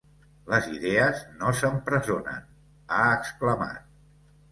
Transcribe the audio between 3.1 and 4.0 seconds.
exclamat.